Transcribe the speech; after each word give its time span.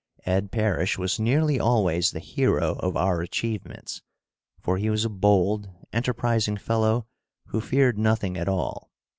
Ed 0.25 0.51
Parish 0.51 0.97
was 0.97 1.19
nearly 1.19 1.59
always 1.59 2.09
the 2.09 2.17
hero 2.17 2.73
of 2.79 2.97
our 2.97 3.21
achievements, 3.21 4.01
for 4.59 4.77
he 4.79 4.89
was 4.89 5.05
a 5.05 5.09
bold, 5.09 5.69
enterprising 5.93 6.57
fellow, 6.57 7.05
who 7.49 7.61
feared 7.61 7.99
nothing 7.99 8.35
at 8.35 8.49
all. 8.49 8.89